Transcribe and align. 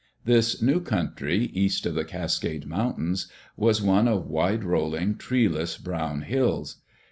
This 0.25 0.63
new 0.63 0.79
country, 0.79 1.51
east 1.53 1.85
of 1.85 1.93
the 1.93 2.03
Cascade 2.05 2.65
Mountains, 2.65 3.27
was 3.55 3.83
one 3.83 4.07
of 4.07 4.25
wide 4.25 4.63
rolling, 4.63 5.13
treeless 5.15 5.77
brown 5.77 6.23
hills. 6.23 6.77